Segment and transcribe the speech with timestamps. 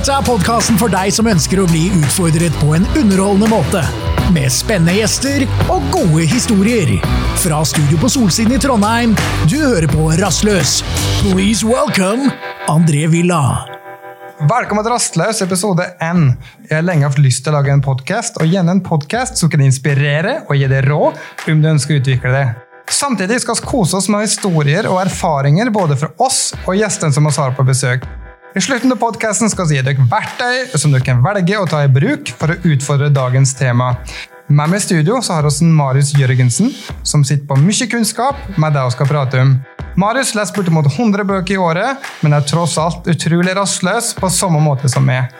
[0.00, 3.82] Dette er podkasten for deg som ønsker å bli utfordret på en underholdende måte.
[4.32, 6.94] Med spennende gjester og gode historier.
[7.42, 9.12] Fra studio på Solsiden i Trondheim,
[9.44, 10.78] du hører på Rastløs.
[11.18, 12.32] Please welcome
[12.72, 13.66] André Villa.
[14.40, 16.24] Velkommen til Rastløs, episode 1.
[16.70, 19.66] Jeg har lenge hatt lyst til å lage en podkast, og gjerne en podkast kan
[19.66, 21.20] inspirere og gi deg råd
[21.52, 22.46] om du ønsker å utvikle det.
[22.88, 27.28] Samtidig skal vi kose oss med historier og erfaringer både fra oss og gjestene som
[27.28, 28.08] vi har på besøk.
[28.50, 31.84] I slutten av podkasten skal vi gi dere verktøy som dere kan velge å ta
[31.86, 33.92] i bruk for å utfordre dagens tema.
[34.50, 36.72] Med meg i studio så har vi Marius Jørgensen,
[37.06, 39.52] som sitter på mye kunnskap med det vi skal prate om.
[40.02, 44.58] Marius leser bortimot 100 bøker i året, men er tross alt utrolig rastløs på samme
[44.66, 45.30] måte som meg.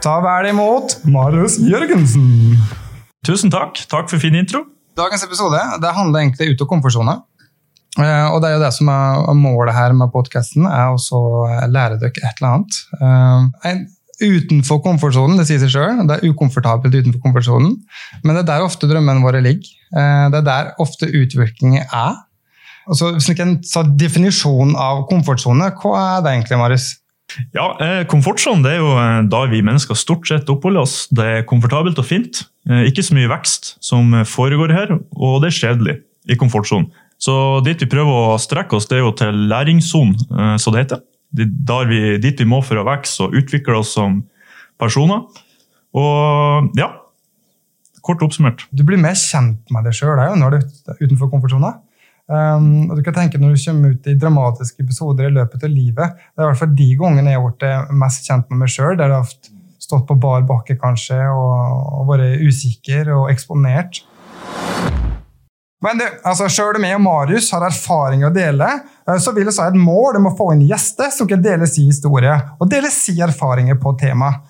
[0.00, 2.56] Ta vel imot Marius Jørgensen!
[3.26, 3.84] Tusen takk.
[3.90, 4.64] Takk for fin intro.
[4.96, 7.20] Dagens episode det handler egentlig ut av komfortsona.
[7.96, 11.22] Uh, og det er jo det som er målet her med podkasten, er å
[11.72, 12.80] lære dere et eller annet.
[13.00, 13.78] Uh,
[14.20, 16.04] utenfor komfortsonen, det sier seg sjøl.
[16.08, 17.74] Det er ukomfortabelt utenfor komfortsonen.
[18.22, 19.72] Men det er der ofte drømmene våre ligger.
[19.94, 22.22] Uh, det er der ofte utviklingen er.
[22.86, 26.92] Altså, hvis vi kan ta definisjonen av komfortsone, hva er det egentlig, Marius?
[27.56, 28.90] Ja, eh, Komfortsonen er jo
[29.30, 30.94] da vi mennesker stort sett oppholder oss.
[31.10, 32.44] Det er komfortabelt og fint.
[32.70, 35.96] Eh, ikke så mye vekst som foregår her, og det er kjedelig
[36.30, 36.88] i komfortsonen.
[37.18, 40.18] Så dit vi prøver å strekke oss, det er jo til læringssonen,
[40.56, 41.02] så som det heter.
[41.36, 44.20] Vi, dit vi må for å vokse og utvikle oss som
[44.80, 45.24] personer.
[45.96, 46.90] Og ja,
[48.06, 48.66] kort oppsummert.
[48.70, 51.74] Du blir mer kjent med deg sjøl når du er utenfor komfortsona.
[52.26, 55.70] Um, og du kan tenke Når du kommer ut i dramatiske episoder i løpet av
[55.70, 58.72] livet Det er i hvert fall de gangene jeg har blitt mest kjent med meg
[58.74, 59.52] sjøl, der jeg har
[59.86, 61.52] stått på bar bakke kanskje, og,
[62.00, 64.02] og vært usikker og eksponert.
[65.84, 68.68] Men du, altså, Sjøl om jeg og Marius har erfaring å dele,
[69.04, 71.68] eh, så vil jeg ha et mål om å få inn gjester som kan dele
[71.68, 74.44] sin historie og dele sin erfaringer på temaet.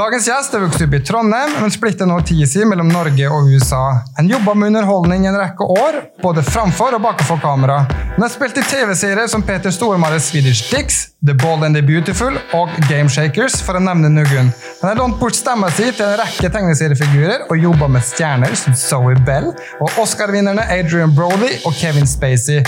[0.00, 3.98] Dagens gjest er vokst opp i Trondheim, men splitter nå tida mellom Norge og USA.
[4.16, 7.82] Han jobba med underholdning i en rekke år, både framfor og bakenfor kamera.
[8.14, 12.38] Han har spilt i TV-serier som Peter Stormares Swedish Dicks, The Bold and the Beautiful
[12.56, 14.48] og Game Shakers, for å nevne noen.
[14.80, 18.78] Han har lånt bort stemma si til en rekke tegneseriefigurer og jobba med stjerner som
[18.86, 19.50] Zoe Bell
[19.82, 22.64] og Oscar-vinnerne Adrian Brody og Kevin Spacey.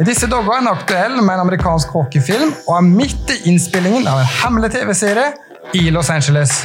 [0.00, 4.08] I disse dager er han aktuell med en amerikansk hockeyfilm og er midt i innspillingen
[4.08, 5.28] av en hemmelig TV-serie
[5.72, 6.64] i Los Angeles.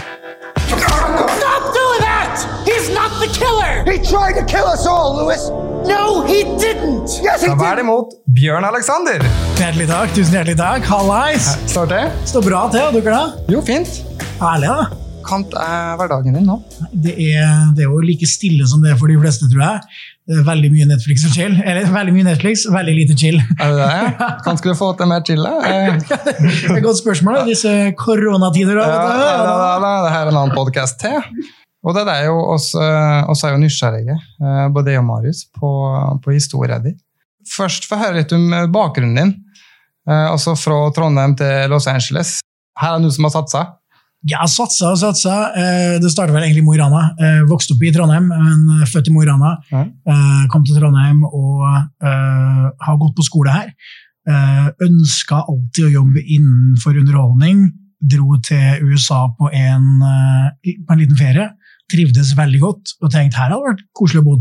[0.53, 2.37] Stop doing that!
[2.65, 3.83] He's not the killer!
[3.89, 5.49] He tried to kill us all, Louis!
[5.87, 7.09] No, he didn't!
[7.23, 7.79] Yes, he vel did!
[7.85, 9.21] imot Bjørn Alexander.
[9.57, 10.13] Hjertelig takk.
[10.17, 10.85] Tusen hjertelig takk.
[10.89, 11.49] Hallais.
[11.69, 12.03] Står det?
[12.25, 13.25] Står bra til, og dere da?
[13.53, 14.01] Jo, fint.
[14.41, 15.04] Herlig, da.
[15.25, 16.55] Kant er hverdagen din nå.
[16.91, 19.97] Det er, det er jo like stille som det er for de fleste, tror jeg.
[20.25, 21.57] Det er veldig mye Netflix og chill.
[21.61, 23.37] Eller veldig mye Netflix, veldig lite chill.
[23.61, 24.29] Er det det?
[24.45, 25.43] Kan skulle få til mer chill?
[25.45, 25.53] da?
[25.99, 27.45] Det er et godt spørsmål, da.
[27.49, 28.79] disse koronatider.
[28.81, 29.53] Ja, da, da,
[29.83, 31.19] da, ja, det her er en annen podkast til.
[31.85, 35.69] Og det er jo oss, oss er jo nysgjerrige, eh, både jeg og Marius, på,
[36.25, 36.95] på historien din.
[37.53, 39.33] Først få høre litt om eh, bakgrunnen din.
[40.09, 42.39] Eh, Altså fra Trondheim til Los Angeles.
[42.81, 43.61] Her er det noen som har satsa.
[44.25, 45.33] Ja, satsa og satsa.
[45.53, 47.01] Eh, Det startet vel egentlig i Mo i Rana.
[47.21, 49.51] Eh, Vokste opp i Trondheim, men eh, født i Mo i Rana.
[50.09, 51.61] Eh, Kom til Trondheim og
[52.01, 53.69] eh, har gått på skole her.
[54.27, 57.67] Eh, Ønska alltid å jobbe innenfor underholdning.
[58.01, 61.51] Dro til USA på en, på en liten ferie.
[61.89, 64.35] Trivdes veldig godt og tenkte her hadde det vært koselig å bo.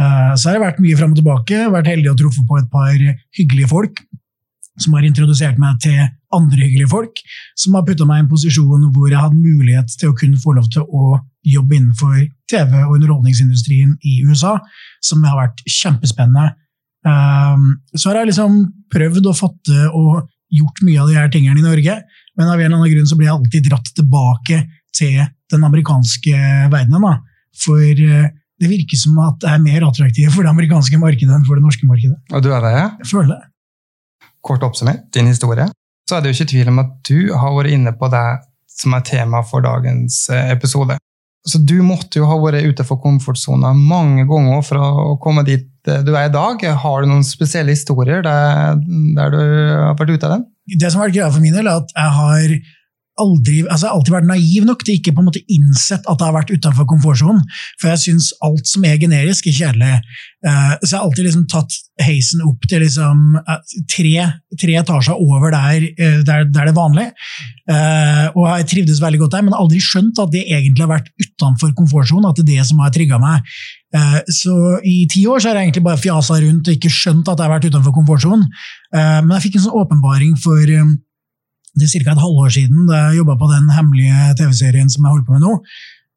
[0.00, 1.60] Så har jeg vært mye fram og tilbake.
[1.72, 2.96] Vært heldig og truffet på et par
[3.36, 4.00] hyggelige folk
[4.80, 5.98] som har introdusert meg til
[6.34, 7.20] andre hyggelige folk,
[7.58, 10.54] som har putta meg i en posisjon hvor jeg hadde mulighet til å kunne få
[10.56, 12.18] lov til å jobbe innenfor
[12.50, 14.56] TV- og underholdningsindustrien i USA,
[15.04, 16.52] som har vært kjempespennende.
[17.06, 18.60] Um, så har jeg liksom
[18.92, 21.96] prøvd å fatte og gjort mye av de her tingene i Norge,
[22.36, 24.60] men av en eller annen grunn så blir jeg alltid dratt tilbake
[24.96, 26.36] til den amerikanske
[26.72, 27.06] verdenen.
[27.06, 27.14] Da.
[27.64, 28.30] For eh,
[28.60, 31.64] det virker som at det er mer attraktivt for det amerikanske markedet enn for det
[31.64, 32.18] norske markedet.
[32.34, 32.88] Og du er det, ja?
[33.00, 33.40] Jeg føler det.
[34.46, 35.68] Kort oppsummert, din historie.
[36.08, 38.26] Så er det jo ikke tvil om at du har vært inne på det
[38.80, 40.96] som er tema for dagens eh, episode.
[41.46, 46.02] Så du måtte jo ha vært utenfor komfortsona mange ganger for å komme dit eh,
[46.04, 46.64] du er i dag.
[46.84, 48.80] Har du noen spesielle historier der,
[49.16, 50.48] der du har vært ute av den?
[50.78, 52.52] det som har vært greia for min del, er at jeg har
[53.20, 56.18] aldri, altså jeg har alltid vært naiv nok til ikke på en måte innsett at
[56.20, 57.40] det har vært utenfor komfortsonen.
[57.80, 59.96] For jeg syns alt som er generisk, er kjedelig.
[60.46, 63.58] Uh, så jeg har alltid liksom tatt heisen opp til liksom, uh,
[63.92, 64.28] tre,
[64.62, 67.10] tre etasjer over der, uh, der, der det er vanlig.
[67.70, 71.70] Og jeg trivdes veldig godt der, men aldri skjønt at det egentlig har vært utenfor
[71.78, 72.26] komfortsonen.
[72.26, 73.46] At det er det som har trigga meg.
[74.30, 74.54] Så
[74.86, 77.46] i ti år så har jeg egentlig bare fjasa rundt og ikke skjønt at jeg
[77.46, 78.42] har vært utenfor komfortsonen.
[78.90, 80.90] Men jeg fikk en sånn åpenbaring for eh,
[81.78, 82.12] det er ca.
[82.12, 85.44] et halvår siden da jeg jobba på den hemmelige TV-serien som jeg holder på med
[85.46, 85.56] nå,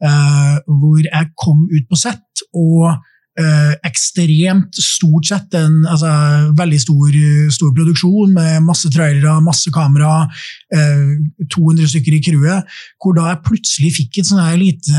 [0.08, 2.98] eh, hvor jeg kom ut på sett og
[3.40, 6.10] eh, ekstremt stort sett en altså,
[6.58, 7.18] veldig stor,
[7.54, 10.28] stor produksjon med masse trailere, masse kamera,
[10.74, 11.14] eh,
[11.54, 14.94] 200 stykker i crewet, hvor da jeg plutselig fikk et sånn her lite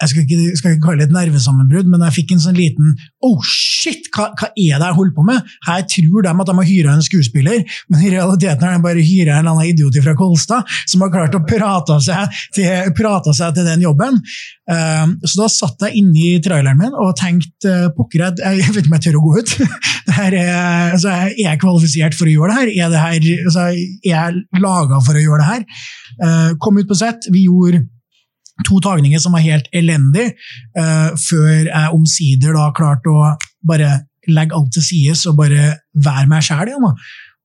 [0.00, 2.94] Jeg skal ikke, skal ikke kalle det et nervesammenbrudd, men jeg fikk en sånn liten
[3.26, 5.50] Oh shit, hva, hva er det jeg holder på med?
[5.66, 9.04] Her tror de at de har hyra en skuespiller, men i realiteten har de bare
[9.04, 13.34] hyra en eller annen idiot fra Kolstad som har klart å prate seg til, prate
[13.36, 14.18] seg til den jobben.
[14.70, 18.84] Eh, så da satt jeg inni traileren min og tenkte uh, pokker, jeg, jeg vet
[18.84, 19.54] ikke om jeg tør å gå ut.
[20.20, 20.34] Er,
[20.90, 22.70] altså, er jeg kvalifisert for å gjøre det her?
[22.82, 25.84] Er, det her, altså, er jeg laga for å gjøre det her?
[26.26, 27.28] Eh, kom ut på sett.
[27.30, 27.84] Vi gjorde
[28.66, 30.34] to tagninger som var helt elendige,
[30.76, 33.30] uh, før jeg omsider da klarte å
[33.70, 33.94] bare
[34.28, 36.84] legge alt til side og bare være meg sjæl igjen.
[36.84, 36.92] da.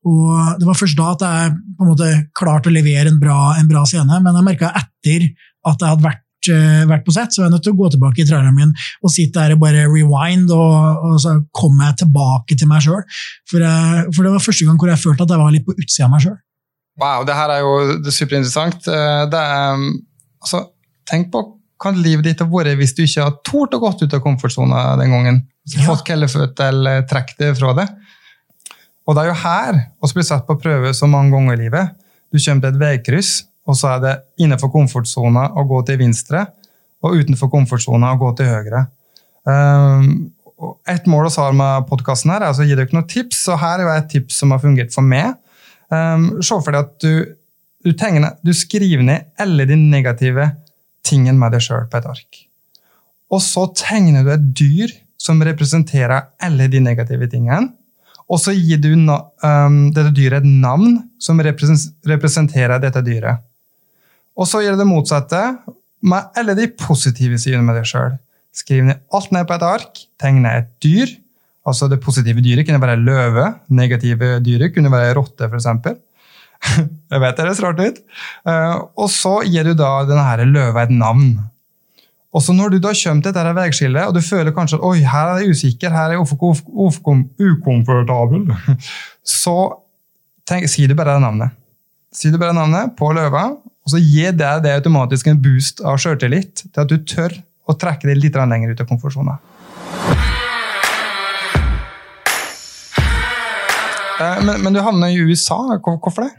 [0.05, 3.55] Og Det var først da at jeg på en måte klarte å levere en bra,
[3.57, 5.29] en bra scene, men jeg merka etter
[5.65, 6.21] at jeg hadde vært,
[6.53, 8.73] uh, vært på sett, så var jeg nødt til å gå tilbake i traileren min
[9.01, 13.03] og sitte der og bare rewind, og, og så kom jeg tilbake til meg sjøl.
[13.49, 13.69] For,
[14.11, 16.13] for det var første gang hvor jeg følte at jeg var litt på utsida av
[16.15, 16.37] meg sjøl.
[17.01, 18.87] Wow, det her er jo det er superinteressant.
[18.87, 19.81] Eh, Det er,
[20.45, 20.61] altså,
[21.09, 21.41] tenk på
[21.83, 24.85] hva livet ditt har vært hvis du ikke har tort å gått ut av komfortsona
[25.01, 25.41] den gangen.
[25.67, 25.89] Så Ja.
[25.89, 27.87] Fått kelleføtt eller trukket det fra det.
[29.05, 31.91] Og det er jo her vi blir satt på prøve så mange ganger i livet.
[32.31, 36.45] Du kommer til et veikryss, og så er det innenfor komfortsona å gå til venstre,
[37.05, 38.85] og utenfor komfortsona å gå til høyre.
[39.45, 40.31] Um,
[40.89, 43.41] et mål vi har med podkasten, er altså å gi dere noen tips.
[43.51, 45.35] og Her er jo et tips som har fungert for meg.
[45.93, 47.35] Um, se for deg at du,
[47.85, 50.49] du, tegner, du skriver ned alle de negative
[51.05, 52.45] tingene med deg sjøl på et ark.
[53.33, 57.73] Og så tegner du et dyr som representerer alle de negative tingene.
[58.25, 63.43] Og så gir du um, dette dyret et navn som representerer dette dyret.
[64.35, 65.41] Og så du det motsatte
[66.05, 68.17] med alle de positive sidene med deg sjøl.
[68.55, 71.11] Skriv ned alt ned på et ark, tegne et dyr.
[71.65, 75.97] Altså Det positive dyret kunne være løve, negative dyret kunne være rotte, f.eks.
[77.11, 77.99] Jeg vet det høres rart ut.
[78.47, 81.35] Eh, og så gir du da denne løva et navn.
[82.35, 84.97] Og så når du da kommer til dette veiskillet, og du føler kanskje at oi,
[85.07, 86.23] her er jeg usikker, her er jeg
[87.49, 88.49] ukomfortabel,
[89.41, 89.57] så
[90.47, 91.55] tenk, sier du bare navnet.
[92.15, 93.47] Sier du bare navnet på løva,
[93.85, 97.35] og så gir det deg automatisk en boost av sjøltillit til at du tør
[97.69, 99.37] å trekke deg litt lenger ut av komfortsona.
[104.15, 105.59] Eh, Men, men du havna i USA.
[105.83, 106.31] Hvorfor det?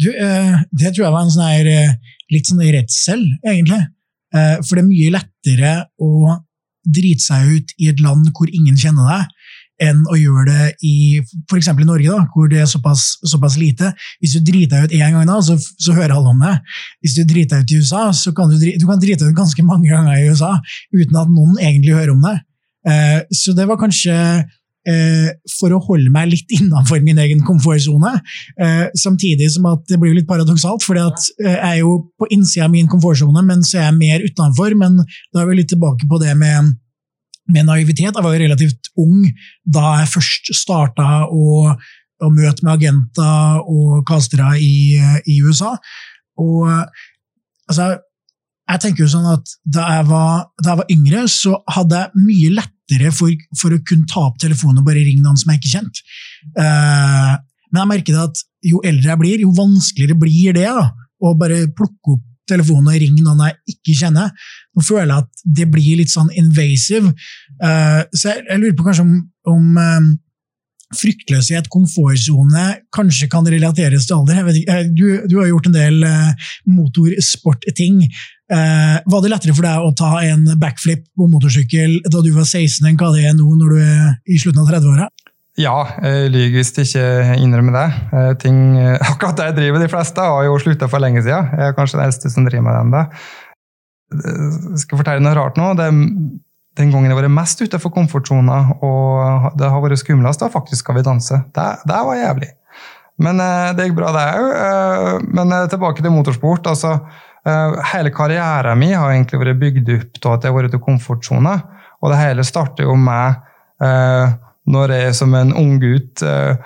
[0.00, 1.94] Du, eh, det tror jeg var en sånn eh,
[2.34, 3.84] litt sånn redsel, egentlig.
[4.36, 5.70] For det er mye lettere
[6.02, 6.34] å
[6.84, 9.35] drite seg ut i et land hvor ingen kjenner deg,
[9.82, 11.68] enn å gjøre det i f.eks.
[11.72, 13.92] i Norge, da, hvor det er såpass, såpass lite.
[14.22, 16.54] Hvis du driter deg ut én gang, da, så, så hører alle om det.
[17.04, 19.40] Hvis du driter deg ut i USA, så kan du, du kan drite deg ut
[19.42, 20.56] ganske mange ganger i USA
[20.94, 22.38] uten at noen egentlig hører om det.
[22.86, 24.14] Eh, så det var kanskje
[24.86, 25.28] eh,
[25.58, 28.14] for å holde meg litt innenfor min egen komfortsone.
[28.62, 32.74] Eh, samtidig som at det blir litt paradoksalt, for jeg er jo på innsida av
[32.74, 34.76] min komfortsone, men så er jeg mer utenfor.
[34.78, 36.74] Men da er vi litt tilbake på det med,
[37.52, 38.14] med naivitet.
[38.14, 39.26] Jeg var jo relativt ung
[39.62, 45.76] da jeg først starta å, å møte med agenter og castere i, i USA.
[46.42, 47.94] Og altså,
[48.66, 52.24] jeg tenker jo sånn at da jeg var, da jeg var yngre, så hadde jeg
[52.26, 55.62] mye lettere for, for å kunne ta opp telefonen og bare ringe noen som jeg
[55.62, 56.06] ikke kjente.
[56.58, 57.34] Eh,
[57.70, 60.88] men jeg merker at jo eldre jeg blir, jo vanskeligere blir det da,
[61.22, 64.30] å bare plukke opp telefonen og ringe noen jeg ikke kjenner.
[64.76, 67.12] Nå føler jeg at det blir litt sånn invasive.
[67.62, 69.18] Eh, så jeg, jeg lurer på kanskje om,
[69.52, 70.08] om eh,
[70.96, 74.52] fryktløshet, komfortsone, kanskje kan relateres til alder.
[74.52, 76.08] Ikke, eh, du, du har gjort en del
[76.70, 78.02] motorsportting.
[78.46, 82.86] Var det lettere for deg å ta en backflip på motorsykkel da du var 16
[82.86, 85.08] enn hva det er nå når du er i slutten av 30-åra?
[85.56, 87.86] Ja, jeg lyver hvis jeg ikke innrømmer det.
[88.12, 91.48] Eh, Ting, eh, akkurat det jeg driver, de fleste har jo slutta for lenge siden.
[91.56, 93.04] Jeg er kanskje den eldste som driver med det ennå.
[94.16, 95.70] Jeg skal fortelle noe rart nå.
[95.78, 95.88] Det,
[96.76, 100.98] den gangen jeg var mest utenfor komfortsona, og det har vært skumlest, da faktisk skal
[100.98, 101.40] vi danse.
[101.56, 102.52] Det, det var jævlig.
[103.24, 105.26] Men eh, det gikk bra, det òg.
[105.32, 106.68] Men eh, tilbake til motorsport.
[106.68, 106.98] altså
[107.48, 110.84] eh, Hele karrieren min har egentlig vært bygd opp til at jeg har vært ute
[110.84, 111.60] i komfortsona.
[112.04, 113.40] Og det hele starter jo med
[113.80, 116.56] eh, når jeg som en ung gutt eh,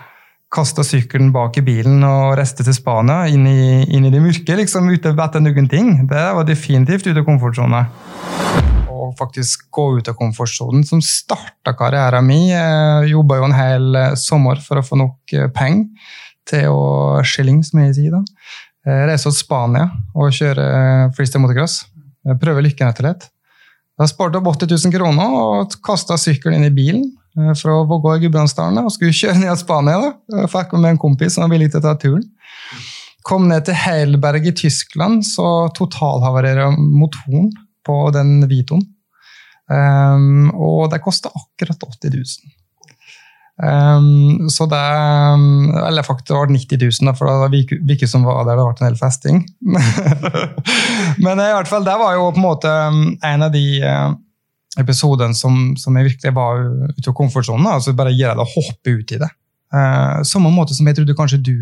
[0.51, 4.57] kasta sykkelen bak i bilen og reiste til Spania, inn i, inn i det mørke,
[4.59, 5.93] liksom, ute vite noen ting.
[6.11, 7.85] Det var definitivt ute av komfortsona.
[8.91, 12.49] Og faktisk gå ut av komfortsonen, som starta karrieren min.
[12.51, 16.19] Jeg jobba jo en hel eh, sommer for å få nok penger
[16.51, 18.17] til å skilling, som jeg sier.
[18.17, 18.25] da.
[18.87, 21.83] Eh, Reiser til Spania og kjører freestyle motocross.
[22.27, 23.31] Eh, Prøver lykken etter og slett.
[24.01, 27.20] Da sparte jeg 80 000 kroner og kasta sykkelen inn i bilen eh,
[27.59, 29.99] fra Vågå i Gudbrandsdalen og skulle kjøre ned til Spania.
[30.03, 30.41] da.
[30.43, 32.25] Jeg Fikk med en kompis som var villig til å ta turen.
[33.27, 37.51] Kom ned til Heidelberg i Tyskland, så totalhavarerer motoren
[37.87, 38.87] på den Vitoen.
[39.71, 42.25] Um, og det kosta akkurat 80 000.
[43.61, 44.81] Um, så det
[45.87, 48.45] Eller faktisk det var 90 000, da, for det var vi, vi ikke som var
[48.49, 48.57] der.
[48.57, 49.45] Det ble en hel festing.
[51.25, 53.65] Men i hvert fall, det var jo på en måte um, en av de
[54.79, 56.63] episodene som, som jeg virkelig var
[56.95, 57.67] ute av komfortsonen.
[57.67, 59.31] Altså bare gir deg det å hoppe ut i det.
[59.75, 61.57] Uh, samme måte som jeg trodde kanskje du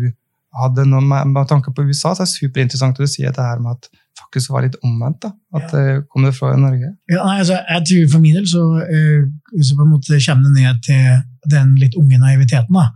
[0.59, 3.45] hadde noe med, med tanke på USA, så er det superinteressant at du sier det
[3.45, 3.89] her med at
[4.19, 5.21] faktisk var litt omvendt.
[5.25, 6.91] da, At det kom det fra Norge.
[7.09, 9.23] Ja, nei, altså, jeg tror For min del så, uh,
[9.61, 12.75] så på en måte kommer det ned til den litt unge naiviteten.
[12.75, 12.89] da.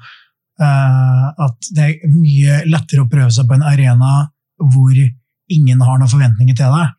[0.61, 4.27] uh, at det er mye lettere å prøve seg på en arena
[4.61, 4.93] hvor
[5.53, 6.93] ingen har noen forventninger til deg,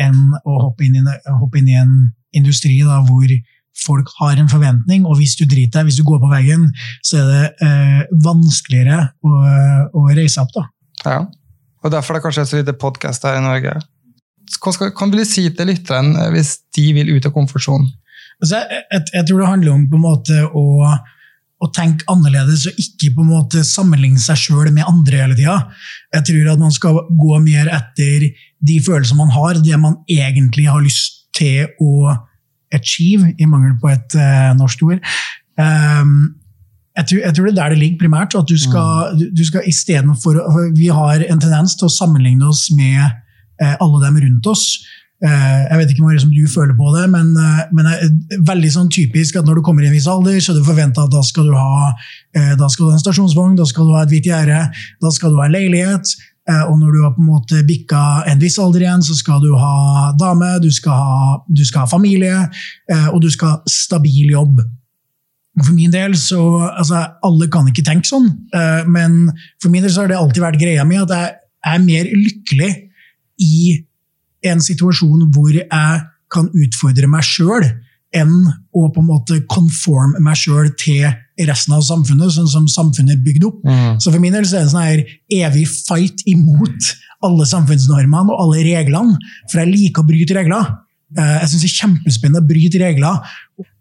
[0.00, 1.94] enn å hoppe inn i, hoppe inn i en
[2.36, 3.32] industri da, hvor
[3.84, 6.66] folk har en forventning, og hvis du driter deg, hvis du går på veggen,
[7.06, 9.36] så er det eh, vanskeligere å,
[9.96, 10.52] å reise opp.
[10.56, 10.66] da.
[11.04, 11.20] Ja.
[11.80, 13.78] Og Derfor er det kanskje et så lite podkast her i Norge.
[14.60, 17.88] Hva skal, kan du si til lytteren eh, hvis de vil ut av komfortsonen?
[18.40, 20.66] Altså, jeg, jeg, jeg tror det handler om på en måte å,
[21.60, 25.56] å tenke annerledes og ikke på en måte sammenligne seg sjøl med andre hele tida.
[26.16, 28.28] Jeg tror at man skal gå mer etter
[28.60, 32.14] de følelsene man har, det man egentlig har lyst til å
[32.74, 35.00] achieve, i mangel på et uh, norsk ord.
[35.58, 36.36] Um,
[36.98, 38.34] jeg tror, jeg tror, det er der det ligger primært.
[38.34, 40.40] at du skal, du, du skal istedenfor
[40.76, 42.98] Vi har en tendens til å sammenligne oss med
[43.62, 44.64] eh, alle dem rundt oss.
[45.20, 48.70] Eh, jeg vet ikke om du føler på det, men, eh, men det er veldig
[48.72, 51.12] sånn typisk at når du kommer i en viss alder, så er det forventa at
[51.12, 51.90] da skal du ha
[52.36, 55.12] eh, da skal du ha en stasjonsvogn, da skal du ha et hvitt gjerde, da
[55.12, 56.14] skal du ha en leilighet.
[56.50, 59.42] Eh, og når du har på en måte bikka en viss alder igjen, så skal
[59.42, 62.36] du ha dame, du skal ha, du skal ha familie,
[62.90, 64.62] eh, og du skal ha stabil jobb.
[65.58, 66.40] Og For min del så,
[66.70, 69.28] altså Alle kan ikke tenke sånn, eh, men
[69.60, 71.36] for min del så har det alltid vært greia mi at jeg
[71.70, 72.70] er mer lykkelig
[73.44, 73.56] i
[74.50, 77.66] en situasjon hvor jeg kan utfordre meg sjøl,
[78.16, 78.36] enn
[78.74, 81.10] å på en måte conforme meg sjøl til
[81.48, 83.62] resten av samfunnet, sånn som samfunnet er bygd opp.
[84.02, 85.04] Så for min del så er det en sånn her
[85.46, 86.92] evig fight imot
[87.22, 89.16] alle samfunnsnormene og alle reglene,
[89.50, 90.70] for jeg liker å bryte regler.
[91.18, 93.18] Eh, Jeg syns det er kjempespennende å bryte regler,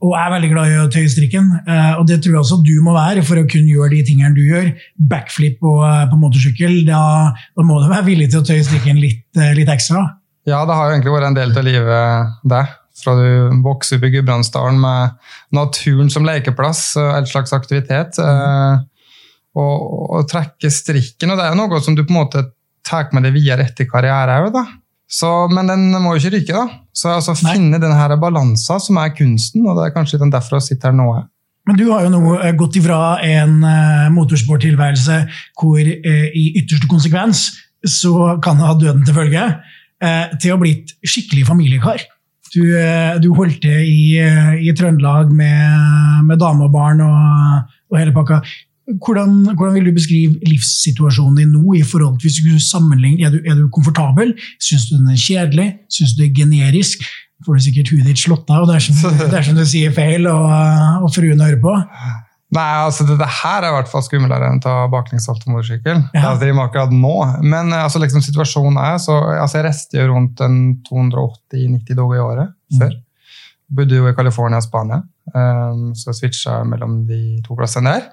[0.02, 1.46] og jeg er veldig glad i å tøye strikken.
[1.68, 4.34] Eh, Og det tror jeg også du må være for å kunne gjøre de tingene
[4.36, 4.74] du gjør.
[4.98, 9.00] Backflip på, eh, på motorsykkel, da, da må du være villig til å tøye strikken
[9.00, 9.24] litt,
[9.56, 10.04] litt ekstra.
[10.48, 12.64] Ja, det har jo egentlig vært en del av livet det.
[13.04, 15.18] Fra du vokser opp i Gudbrandsdalen med
[15.56, 18.20] naturen som lekeplass og all slags aktivitet.
[18.20, 18.86] eh,
[19.60, 19.80] Og,
[20.14, 21.32] og trekke strikken.
[21.34, 22.44] Og det er noe som du på en måte
[22.86, 24.60] tar med deg videre etter karriere òg,
[25.52, 26.68] men den må jo ikke ryke, da.
[26.94, 27.56] Så altså, Nei.
[27.58, 30.92] finne den her balansen som er kunsten, og det er kanskje litt derfor jeg sitter
[30.92, 31.08] her nå.
[31.68, 35.18] Men du har jo nå eh, gått ifra en eh, motorsporttilværelse
[35.60, 37.48] hvor eh, i ytterste konsekvens
[37.86, 39.44] så kan ha døden til følge,
[40.02, 42.06] eh, til å ha blitt skikkelig familiekar.
[42.54, 47.70] Du, eh, du holdt til i, eh, i Trøndelag med, med dame og barn og,
[47.92, 48.42] og hele pakka.
[48.90, 51.76] Hvordan, hvordan vil du beskrive livssituasjonen din nå?
[51.78, 54.34] i forhold til hvis du sammenligner, Er du, er du komfortabel?
[54.58, 55.68] Syns du den er kjedelig?
[55.94, 57.06] Syns du det er generisk?
[57.46, 58.98] Får du sikkert huet ditt slått av dersom,
[59.36, 60.50] dersom du sier feil og,
[61.06, 61.76] og fruen hører på.
[62.56, 65.54] Nei, altså det, det her er i hvert fall skumlere enn å ta baklengssalto på
[65.54, 66.00] motorsykkel.
[66.16, 66.32] Ja.
[66.32, 67.14] Det driver med akkurat nå.
[67.46, 72.18] Men eh, altså, liksom, situasjonen er så altså, Jeg reiste jo rundt en 280-90 dager
[72.18, 72.98] i året før.
[73.70, 78.08] Bodde jo i California og Spania, um, så jeg switcha mellom de to plassene der.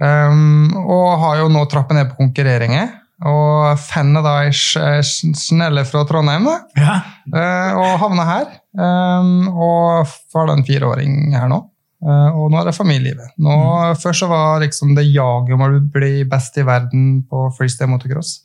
[0.00, 2.94] Um, og har jo nå trappet ned på konkurreringer.
[3.28, 6.56] Og fannet da ei snelle fra Trondheim, da.
[6.80, 6.96] Ja.
[7.28, 8.48] Uh, og havna her.
[8.72, 11.60] Um, og har da en fireåring her nå.
[12.06, 13.34] Eh, og nå er det familielivet.
[13.42, 13.56] Nå,
[14.02, 18.38] Først så var liksom det jaget om å bli best i verden på freestyle motocross.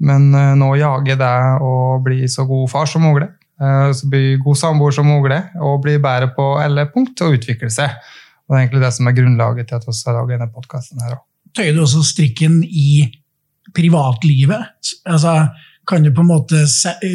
[0.00, 3.28] Men uh, nå jager det å bli så god far som mulig.
[3.60, 7.68] Uh, så bli god samboer som mulig, og bli bedre på alle punkt og utvikle
[7.68, 7.98] seg.
[8.48, 11.04] Og det er egentlig det som er grunnlaget til at vi har laget denne podkasten
[11.56, 13.08] tøyer du også strikken i
[13.76, 14.92] privatlivet?
[15.06, 15.50] Altså,
[15.88, 16.64] kan du på en måte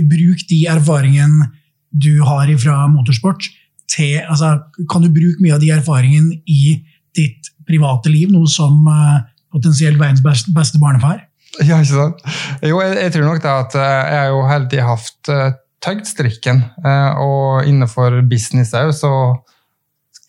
[0.10, 1.50] bruke de erfaringene
[1.96, 3.48] du har fra motorsport,
[3.92, 4.56] til altså,
[4.92, 6.76] Kan du bruke mye av de erfaringene i
[7.16, 9.22] ditt private liv, noe som uh,
[9.54, 11.24] potensielt verdens beste, beste barnefar?
[11.70, 12.24] Ja, ikke sant?
[12.66, 15.54] Jo, jeg, jeg tror nok det at eh, jeg har jo hele tiden haft uh,
[15.86, 16.64] tøyd strikken.
[16.84, 19.12] eh, og innenfor business òg, så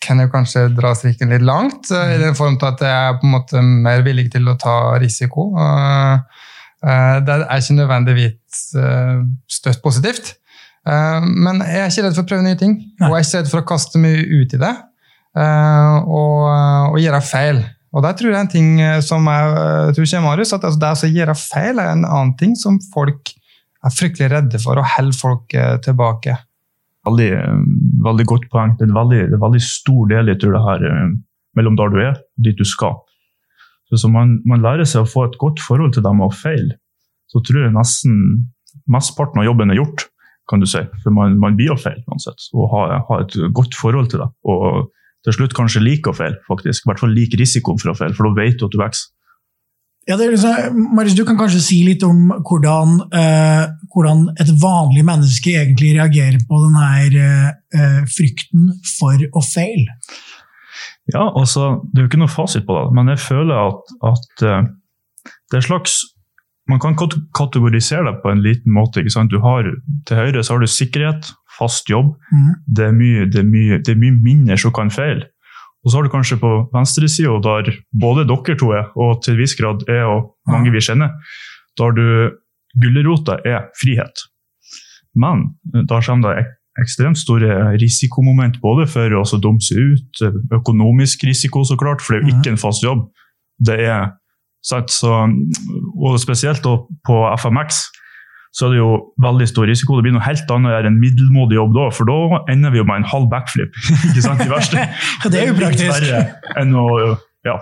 [0.03, 3.17] kan jeg kanskje dra strikken litt langt, eh, i den form til at jeg er
[3.19, 5.49] på en måte mer villig til å ta risiko.
[6.77, 8.67] Det er ikke nødvendigvis
[9.49, 10.35] støtt positivt.
[10.87, 13.09] Men jeg er ikke redd for å prøve nye ting, Nei.
[13.09, 14.75] og jeg er ikke redd for å kaste meg ut i det
[15.37, 16.45] og,
[16.93, 17.59] og gjøre feil.
[17.91, 18.69] Og der tror jeg en ting
[19.03, 22.31] som jeg, jeg tror ikke Marius, at altså det å gjøre feil er en annen
[22.39, 23.33] ting som folk
[23.83, 26.37] er fryktelig redde for, og holder folk tilbake.
[27.07, 27.29] Veldig,
[28.03, 28.75] veldig godt poeng.
[28.77, 31.13] Det er en veldig, det er en veldig stor del jeg tror det her eh,
[31.57, 32.97] mellom der du er og dit du skal.
[33.87, 36.73] Så, man, man, lærer seg å få et godt forhold til dem og feil.
[37.31, 38.17] Så tror jeg nesten
[38.91, 40.07] mesteparten av jobben er gjort,
[40.49, 40.83] kan du si.
[41.03, 42.49] For man, man blir jo feil uansett.
[42.55, 44.29] Og har, har, et godt forhold til det.
[44.47, 44.87] Og
[45.27, 46.85] til slutt kanskje liker å feile, faktisk.
[46.85, 49.13] I hvert fall liker risikoen for å feile, for da vet du at du vokser.
[50.07, 55.51] Ja, liksom, Marius, du kan kanskje si litt om hvordan, eh, hvordan et vanlig menneske
[55.51, 56.85] egentlig reagerer på denne
[57.51, 59.97] eh, frykten for å feile?
[61.11, 64.43] Ja, altså, Det er jo ikke noe fasit på det, men jeg føler at, at
[64.43, 64.63] uh,
[65.51, 66.01] det er slags
[66.67, 66.97] Man kan
[67.37, 68.99] kategorisere det på en liten måte.
[68.99, 69.31] ikke sant?
[69.31, 69.67] Du har,
[70.07, 72.13] til høyre så har du sikkerhet, fast jobb.
[72.31, 72.49] Mm.
[72.67, 75.29] Det, er mye, det, er mye, det er mye mindre som kan feile.
[75.85, 79.55] Og så har du kanskje på venstresida, der både dere to er, og til viss
[79.55, 81.13] grad er og mange vi kjenner,
[81.79, 82.33] har du
[82.81, 84.25] gulrota er frihet.
[85.15, 85.45] Men
[85.87, 86.47] da kommer det
[86.81, 90.21] ekstremt store risikomoment både for å dumme seg ut,
[90.59, 93.07] økonomisk risiko så klart, for det er jo ikke en fast jobb.
[93.57, 94.11] Det er
[94.67, 95.13] så,
[95.95, 96.65] Og spesielt
[97.07, 97.85] på FMX
[98.57, 99.97] så er det jo veldig stor risiko.
[99.97, 102.79] Det blir noe helt annet å gjøre en middelmådig jobb da, for da ender vi
[102.81, 103.75] jo med en halv backflip.
[104.09, 104.87] ikke sant, i verste.
[105.33, 106.07] det er jo praktisk.
[106.57, 106.87] Enn å,
[107.45, 107.59] ja.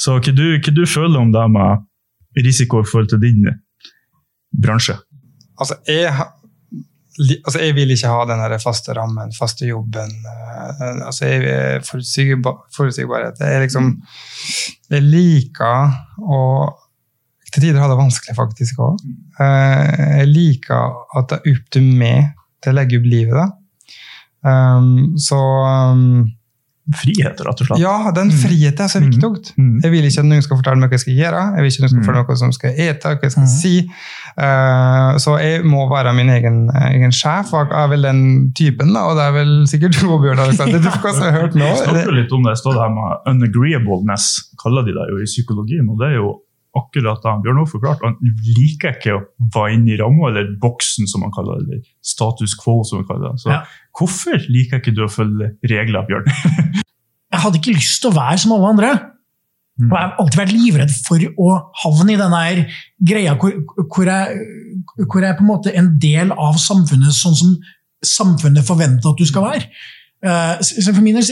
[0.00, 3.44] Så hva du, hva du føler om det med risiko i forhold til din
[4.62, 4.96] bransje?
[5.58, 6.14] Altså, jeg,
[7.18, 10.12] altså, jeg vil ikke ha den faste rammen, faste jobben.
[11.04, 13.40] Altså, jeg forutsigbar, Forutsigbarhet.
[13.40, 13.94] Jeg, liksom,
[14.90, 16.42] jeg liker å
[17.48, 18.98] til tider har det vanskelig, faktisk òg.
[19.40, 23.38] Jeg liker at det er opp til meg til å legge opp livet.
[23.38, 23.46] Da.
[24.48, 26.26] Um, så um,
[26.96, 27.80] Frihet, rett og slett?
[27.82, 29.28] Ja, den friheten er så viktig.
[29.60, 29.74] Mm.
[29.84, 31.82] Jeg vil ikke at noen skal fortelle meg hva jeg skal gjøre, jeg vil ikke
[31.82, 33.52] at noen skal fortelle meg hva som skal ete, hva jeg skal mm.
[33.52, 33.74] si.
[34.38, 38.24] Uh, så jeg må være min egen, egen sjef, og jeg er vel den
[38.56, 41.28] typen, da, og det er vel sikkert du og Bjørn Alexander, du Det hva som
[41.28, 41.68] har hørt nå.
[41.68, 44.28] Jeg snakker litt om det, det står det her med unagreeableness,
[44.62, 45.88] kaller de det jo i psykologien.
[45.92, 46.36] og det er jo
[46.76, 48.02] akkurat det Bjørn har forklart.
[48.04, 48.16] Han
[48.58, 49.22] liker ikke å
[49.54, 51.78] være inne i ramma, eller boksen, som han kaller det.
[51.78, 53.44] Eller status quo, som han kaller det.
[53.44, 53.62] Så ja.
[53.96, 56.28] hvorfor liker ikke du å følge regler, Bjørn?
[57.32, 58.92] jeg hadde ikke lyst til å være som alle andre.
[59.78, 61.50] Og jeg har alltid vært livredd for å
[61.84, 62.40] havne i denne
[62.98, 63.52] greia hvor,
[63.84, 64.40] hvor, jeg,
[65.04, 67.52] hvor jeg på en måte en del av samfunnet sånn som
[68.02, 69.68] samfunnet forventer at du skal være.
[70.18, 71.22] Uh, så for min del,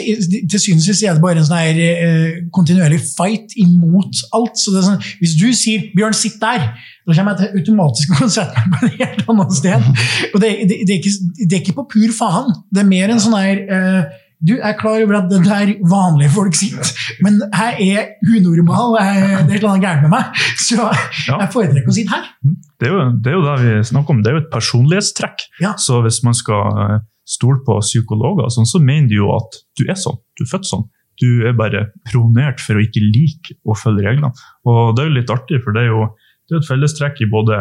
[0.46, 4.60] Til syvende og er det bare en sånn her uh, kontinuerlig fight imot alt.
[4.60, 6.68] så det er sånn, Hvis du sier 'Bjørn, sitt der',
[7.02, 9.88] da kommer jeg til automatisk å sette meg på et helt annet sted.
[10.34, 12.54] Og det, det, det, er ikke, det, er ikke, på pur faen.
[12.70, 16.30] Det er mer en sånn her uh, du er klar over at det der vanlige
[16.34, 16.90] folk sitter,
[17.24, 18.02] men jeg er
[18.36, 18.94] unormal.
[19.00, 22.28] Jeg, det er noe gærent med meg, så jeg foretrekker å sitte her.
[22.76, 24.20] Det er, jo, det er jo det vi snakker om.
[24.22, 25.46] Det er jo et personlighetstrekk.
[25.64, 25.72] Ja.
[25.80, 29.98] Så hvis man skal stole på psykologer, sånn, så mener de jo at du er
[29.98, 30.18] sånn.
[30.38, 30.86] Du er født sånn.
[31.20, 34.30] Du er bare pronert for å ikke like å følge reglene.
[34.68, 36.06] Og det er jo litt artig, for det er jo
[36.46, 37.56] det er et fellestrekk i både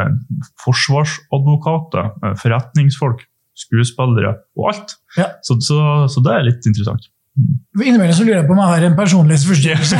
[0.62, 3.23] forsvarsadvokater, forretningsfolk,
[3.58, 4.95] skuespillere og alt.
[5.17, 5.32] Ja.
[5.45, 5.80] Så, så,
[6.12, 7.08] så, det er litt interessant.
[7.36, 9.98] Innimellom så lurer jeg på om jeg har en personlighetsforstyrrelse.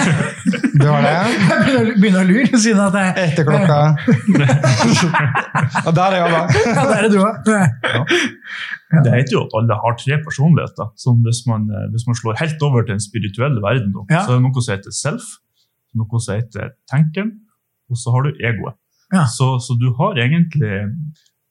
[0.80, 1.12] Du har det?
[1.50, 2.60] Jeg begynner, begynner å lure.
[2.64, 3.10] siden at jeg...
[3.26, 3.80] Etter klokka
[5.90, 6.42] Og der er jeg, da.
[6.64, 7.50] Ja, der er du òg.
[7.52, 9.02] Ja.
[9.04, 10.92] Det heter jo at alle har tre personligheter.
[11.02, 14.22] Sånn hvis man, hvis man slår helt over til en spirituell verden, da, ja.
[14.24, 15.26] så er det noe som heter self,
[16.00, 17.34] noe som heter tenken,
[17.92, 18.80] og så har du egoet.
[19.12, 19.26] Ja.
[19.32, 20.86] Så, så, du har egentlig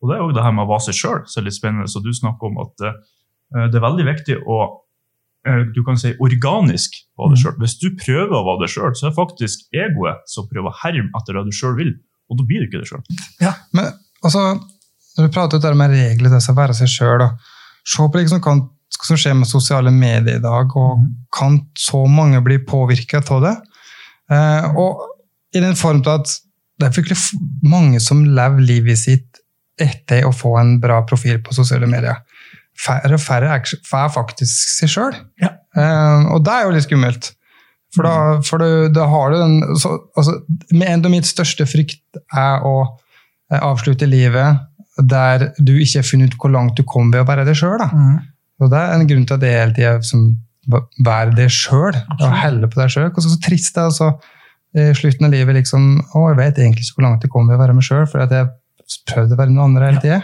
[0.02, 1.90] Og det er jo det her med å være seg sjøl som er litt spennende.
[1.92, 4.58] Så du snakker om at uh, det er veldig viktig å
[5.74, 7.56] du kan si organisk være deg sjøl.
[7.60, 11.10] Hvis du prøver å være deg sjøl, så er faktisk egoet som prøver å herme
[11.20, 11.92] etter det du sjøl vil.
[12.32, 13.02] Og da blir du ikke det sjøl.
[13.44, 13.52] Ja.
[13.76, 13.90] Men
[14.24, 14.44] altså,
[15.18, 17.26] når du prater om med regler det å være seg sjøl,
[17.84, 18.56] se på liksom hva
[19.04, 21.08] som skjer med sosiale medier i dag, og Mm.
[21.34, 23.56] kan så mange bli påvirket av det?
[24.30, 25.02] Eh, og
[25.54, 26.30] i den form til at
[26.80, 27.18] det er virkelig
[27.62, 29.40] mange som lever livet sitt
[29.78, 32.22] etter å få en bra profil på sosiale medier.
[32.74, 35.16] Færre og færre er faktisk seg sjøl.
[35.42, 35.54] Ja.
[35.78, 37.30] Eh, og det er jo litt skummelt.
[37.94, 40.40] For da, for da, da har du den så, altså,
[40.74, 44.64] En av mitt største frykt er å eh, avslutte livet
[44.98, 47.82] der du ikke har funnet ut hvor langt du kom ved å være deg sjøl.
[47.82, 48.18] Mm.
[48.62, 50.28] Og det er en grunn til at det hele tida som
[51.04, 51.96] være det sjøl.
[52.42, 53.10] Helle på deg sjøl.
[53.10, 54.12] Og så trist det er altså,
[54.74, 57.60] i slutten av livet liksom Å, jeg vet egentlig ikke hvor langt jeg kommer ved
[57.60, 58.50] å være meg sjøl, for at jeg
[59.10, 60.20] prøvde å være noen andre hele tida.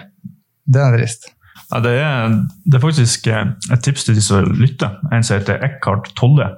[0.71, 1.31] Det er trist.
[1.71, 2.33] Ja, det, er,
[2.67, 4.97] det er faktisk eh, et tips til de som lytter.
[5.15, 6.49] En som heter Eckhart Tolle.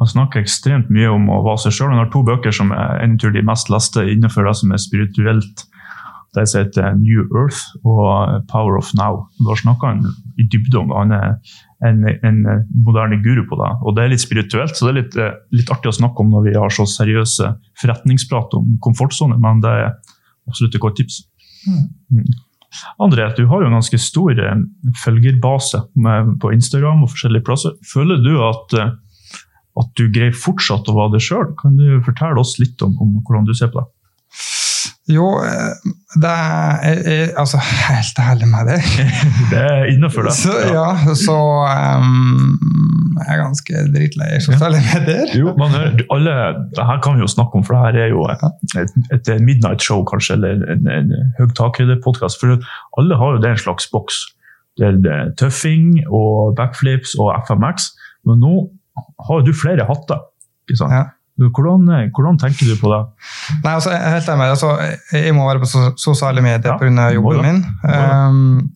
[0.00, 1.92] Han snakker ekstremt mye om å være seg sjøl.
[1.94, 4.82] Han har to bøker som er en tur de mest leste innenfor det som er
[4.82, 5.62] spirituelt.
[6.36, 9.22] De som heter New Earth og Power of Now.
[9.46, 10.02] Da snakker han
[10.36, 10.98] i dybde om det.
[10.98, 11.30] Han er
[11.86, 13.70] en, en moderne guru på det.
[13.86, 16.34] Og det er litt spirituelt, så det er litt, eh, litt artig å snakke om
[16.34, 19.88] når vi har så seriøse forretningsprat om komfortsone, men det er
[20.50, 21.22] absolutt et godt tips.
[21.66, 22.28] Mm.
[23.02, 24.62] André, du har jo en ganske stor eh,
[25.04, 25.82] følgerbase
[26.42, 27.76] på Instagram og forskjellige plasser.
[27.92, 28.94] Føler du at, eh,
[29.82, 31.52] at du greier fortsatt å være deg sjøl?
[31.60, 33.90] Kan du fortelle oss litt om, om hvordan du ser på det?
[35.06, 38.86] Jo, eh, det er jeg, Altså, helt ærlig med deg
[39.52, 40.34] Det er innafor det.
[40.34, 41.36] Så, ja, så
[41.70, 42.08] Jeg
[43.24, 45.32] er ganske drittlei sosiale medier.
[45.38, 45.74] Jo, men
[46.12, 46.36] alle,
[46.76, 49.82] det her kan vi jo snakke om, for det her er jo et, et midnight
[49.82, 52.40] show, kanskje, eller en, en høyttakerpodkast.
[52.42, 52.56] For
[53.00, 54.22] alle har jo det en slags boks.
[54.76, 57.90] Det er tøffing og backflips og FMX,
[58.28, 58.54] men nå
[59.28, 60.24] har du flere hatter.
[60.68, 60.96] ikke sant?
[60.96, 61.04] Ja.
[61.36, 63.02] Hvordan, hvordan tenker du på det?
[63.64, 64.52] Nei, altså, helt enig med.
[64.54, 64.70] Altså,
[65.12, 65.68] jeg må være på
[66.00, 66.88] sosiale medier pga.
[66.88, 67.60] Ja, jobben min.
[67.82, 67.98] Må.
[68.30, 68.70] Um,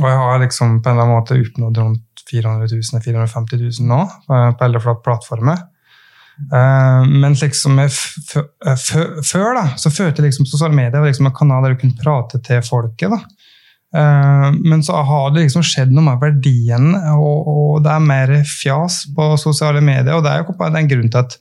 [0.00, 4.02] og jeg har liksom på en eller annen måte oppnådd rundt 400 000-450 000 nå
[4.02, 5.70] eh, på alle plattformer.
[6.50, 7.76] Uh, men liksom
[9.22, 12.58] før da, så førte liksom sosiale medier liksom en kanal der du kunne prate til
[12.66, 13.14] folket.
[13.14, 13.22] da.
[13.94, 18.32] Eh, men så har det liksom skjedd noe med verdien, og, og det er mer
[18.48, 20.16] fjas på sosiale medier.
[20.16, 21.36] Og det er jo bare den grunnen til at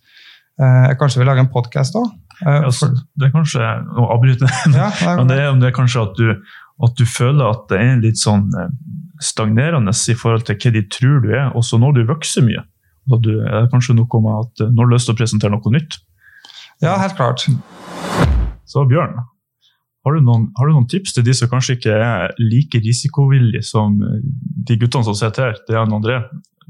[0.62, 2.12] eh, jeg kanskje vil lage en podkast òg.
[2.44, 3.62] Altså, det er kanskje
[3.94, 4.88] Nå avbryter jeg, Ja,
[5.20, 6.32] men det er, det er kanskje at du,
[6.82, 8.72] at du føler at det er litt sånn eh,
[9.24, 12.64] stagnerende i forhold til hva de tror du er, også når du vokser mye.
[13.04, 15.76] Du, det er kanskje noe med at nå har du lyst til å presentere noe
[15.76, 16.00] nytt.
[16.82, 17.46] ja, helt klart.
[18.66, 19.20] Så Bjørn,
[20.04, 23.64] har du, noen, har du noen tips til de som kanskje ikke er like risikovillige
[23.68, 24.24] som eh,
[24.68, 26.18] de guttene som sitter her, det er André,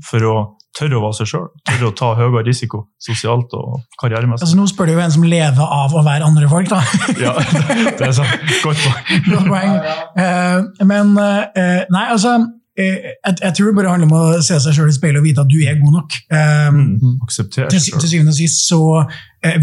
[0.03, 0.35] for å
[0.77, 1.45] tørre å være seg sjøl?
[1.69, 4.45] Tørre å ta høyere risiko sosialt og karrieremessig?
[4.47, 6.81] Altså, nå spør du jo en som lever av å være andre folk, da.
[7.25, 8.49] Ja, det er sant.
[8.65, 9.77] Godt poeng.
[10.17, 12.33] Eh, men uh, Nei, altså
[12.79, 15.27] eh, jeg, jeg tror det bare handler om å se seg sjøl i speilet og
[15.27, 16.17] vite at du er god nok.
[16.33, 17.17] Um, Mm.
[17.25, 18.79] akseptere til, til syvende og sist, så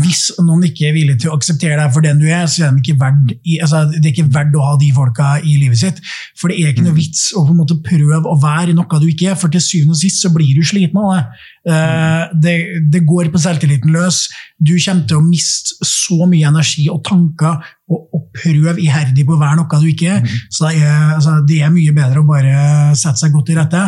[0.03, 2.75] hvis noen ikke er villig til å akseptere deg for den du er, så er
[2.77, 6.03] de i, altså, det er ikke verdt å ha de folka i livet sitt.
[6.37, 9.09] For det er ikke noe vits å på en måte prøve å være noe du
[9.09, 11.25] ikke er, for til syvende og sist så blir du sliten av det.
[11.73, 12.55] Eh, det,
[12.93, 14.27] det går på selvtilliten løs.
[14.61, 17.57] Du kommer til å miste så mye energi og tanker
[17.91, 20.39] og, og prøve iherdig på å være noe du ikke er.
[20.53, 23.85] Så det er, altså, det er mye bedre å bare sette seg godt til rette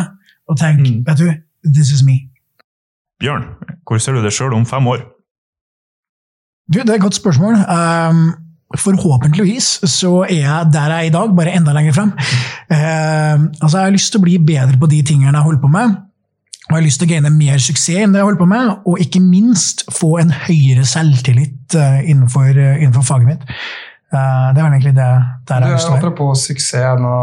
[0.49, 1.03] og tenke Mm.
[1.05, 1.29] vet du,
[1.71, 2.29] this is me.
[3.21, 3.45] Bjørn,
[3.87, 5.12] hvor ser du deg sjøl om fem år?
[6.73, 7.59] Du, det er et godt spørsmål.
[7.69, 8.23] Um,
[8.77, 12.13] forhåpentligvis så er jeg der jeg er i dag, bare enda lenger frem.
[12.13, 15.71] Um, altså, jeg har lyst til å bli bedre på de tingene jeg holder på
[15.75, 15.95] med.
[16.63, 18.69] Og jeg har lyst til å gaine mer suksess enn det jeg holder på med,
[18.87, 23.43] og ikke minst få en høyere selvtillit uh, innenfor, uh, innenfor faget mitt.
[24.13, 25.09] Uh, det er vel egentlig det
[25.49, 26.01] der jeg har lyst til å være.
[26.01, 27.13] Apropos suksess, nå,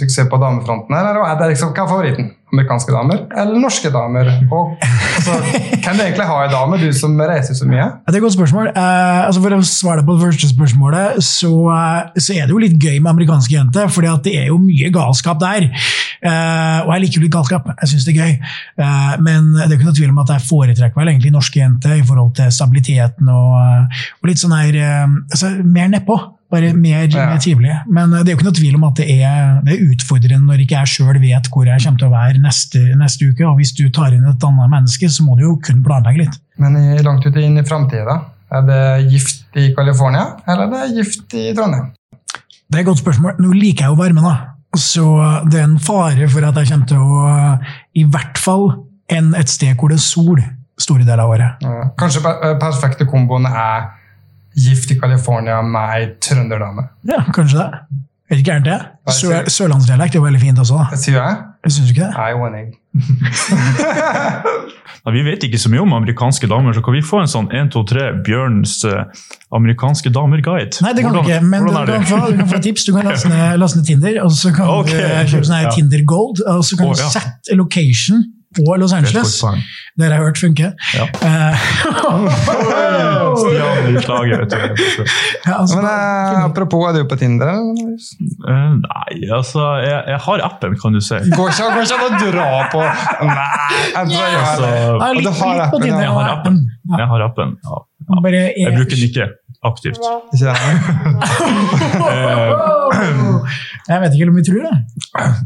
[0.00, 2.32] suksess på damefronten her, eller er det liksom, hva er favoritten?
[2.52, 4.28] Amerikanske damer eller norske damer?
[4.54, 4.76] Og,
[5.18, 5.38] altså,
[5.82, 7.88] kan du egentlig ha en dame, du som reiser så mye?
[8.06, 8.70] Det er et godt spørsmål.
[8.70, 12.62] Eh, altså for å svare på det første spørsmålet, så, eh, så er det jo
[12.62, 15.66] litt gøy med amerikanske jenter, for det er jo mye galskap der.
[15.66, 18.38] Eh, og jeg liker jo litt galskap, jeg syns det er gøy.
[18.84, 21.98] Eh, men det er ikke noe tvil om at jeg foretrekker vel egentlig norske jenter
[21.98, 25.04] i forhold til stabiliteten og, eh, og litt sånn her eh,
[25.34, 26.16] altså, Mer nedpå.
[26.50, 27.26] Bare mer, Ja.
[27.32, 27.72] mer trivelig.
[27.90, 30.46] Men eh, det er jo ikke noe tvil om at det er, det er utfordrende
[30.46, 33.42] når ikke jeg sjøl vet hvor jeg kommer til å være neste, neste uke.
[33.48, 36.38] Og hvis du tar inn et annet menneske, så må du jo kun planlegge litt.
[36.62, 38.20] Men i, langt ut inn i framtida,
[38.54, 41.88] er det gift i California, eller er det gift i Trondheim?
[42.70, 43.40] Det er et godt spørsmål.
[43.42, 44.36] Nå liker jeg jo varmen, da.
[44.76, 45.02] Så
[45.50, 47.58] det er en fare for at jeg kommer til å
[47.96, 48.66] I hvert fall
[49.10, 50.40] en, et sted hvor det er sol
[50.78, 51.62] store deler av året.
[51.64, 51.86] Ja.
[51.98, 53.86] Kanskje per perfekte komboen er
[54.56, 56.82] gift i California med ei trønderdame.
[57.08, 57.70] Ja, kanskje det.
[58.26, 58.80] Er ikke gærent, det?
[59.14, 60.86] Sør, sørlandsdialekt er jo veldig fint også, da.
[60.98, 61.36] Sier jeg.
[61.66, 62.14] Syns du ikke det?
[62.16, 62.38] Nei, er
[65.06, 67.46] Nei, vi vet ikke så mye om amerikanske damer, så kan vi få en sånn
[67.54, 69.02] 1, 2, 3 Bjørns eh,
[69.54, 70.74] amerikanske damer-guide?
[70.82, 72.82] Nei, det kan du ikke, men du hvordan kan, få, du kan få tips.
[72.88, 74.98] Du kan laste ned, laste ned Tinder, og så kan okay.
[74.98, 75.02] du
[75.36, 75.72] kjøpe sånn her Ja.
[75.78, 76.36] Tinder Gold.
[76.42, 77.08] Og så kan oh, du ja.
[77.14, 78.16] sette location
[78.56, 79.40] på Los Angeles.
[79.42, 79.60] dere.
[79.96, 80.70] Det har jeg hørt funker.
[80.96, 81.04] Ja.
[81.24, 81.54] Eh,
[83.40, 84.38] Stian, i slaget.
[84.40, 84.56] vet du.
[85.46, 87.48] Ja, altså, Men eh, apropos, er du på Tinder?
[87.48, 91.16] Eh, Nei, altså jeg, jeg har appen, kan du si.
[91.36, 93.48] Går ikke, går ikke an å dra på Nei,
[93.94, 95.20] jeg jeg Altså, har det.
[95.20, 96.02] litt, har på appen, Tinder.
[96.06, 96.54] Jeg har appen.
[96.90, 96.96] Ja.
[97.02, 97.48] Jeg har appen.
[97.64, 97.76] Ja.
[98.22, 99.24] Bare, Jeg bruker den ikke
[99.66, 99.98] aktivt.
[100.36, 100.56] Ikke det?
[103.86, 104.76] Jeg vet ikke om vi tror det.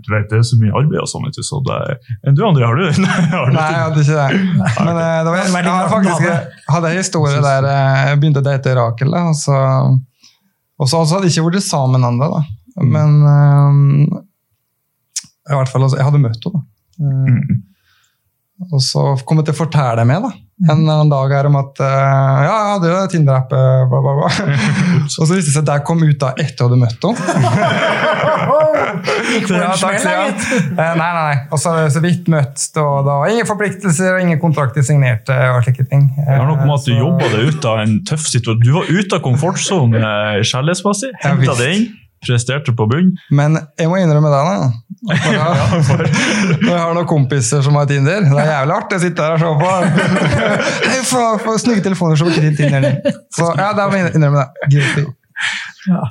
[0.04, 1.26] Du vet, Det er så mye arbeid og sånn.
[1.26, 1.98] vet du, Så det er...
[2.36, 3.16] Du André, har du Nei,
[3.52, 4.40] Nei, jeg hadde ikke det.
[4.80, 8.42] Men eh, det var, jeg hadde faktisk jeg hadde en historie der eh, jeg begynte
[8.44, 9.16] å date Rakel.
[9.20, 9.60] Og så,
[10.80, 12.42] og så hadde jeg ikke vært sammen ennå, da.
[12.80, 14.20] Men eh,
[15.50, 16.60] i hvert fall, altså, jeg hadde møtt henne.
[16.60, 16.66] da.
[17.00, 17.66] Mm.
[18.70, 20.30] Og så kom jeg til å fortelle meg da,
[20.68, 24.00] en eller annen dag her om at uh, ja, jeg hadde jo Tinder-app, eh, bla,
[24.04, 24.56] bla, bla.
[25.06, 28.20] og så viste det seg at det kom ut da etter jeg hadde møtt henne.
[29.30, 30.44] Gikk på en smell, gitt.
[30.52, 31.36] Eh, Nei, nei, nei.
[31.52, 35.28] Og så hadde jeg så vidt møtt, og da ingen forpliktelser og ingen kontrakter signert.
[35.32, 36.08] eh, og slike ting.
[36.18, 38.60] Det er noe med at du jobba deg ut av en tøff situasjon.
[38.64, 39.96] Du var ute av komfortsonen
[40.44, 41.12] kjærlighetsmessig.
[41.24, 41.86] Henta det inn,
[42.24, 43.12] presterte på bunn.
[43.32, 44.70] Men jeg må innrømme deg, da.
[45.10, 46.08] Når jeg,
[46.60, 49.32] når jeg har noen kompiser som har Tinder, det er jævlig artig å sitte her
[49.32, 49.70] og se på.
[50.90, 53.20] Hei, få, få snygge telefoner som ikke Tinderen Tinder din.
[53.32, 55.06] Så ja, da må jeg innrømme det.
[55.88, 56.04] Ja.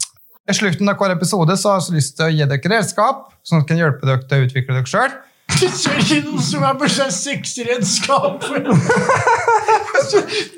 [0.49, 3.61] I slutten av hver episode så har jeg lyst til å gi dere redskap som
[3.69, 5.13] kan hjelpe dere til å utvikle dere sjøl.
[5.57, 8.45] Ser ikke noen som er på seg sexredskap.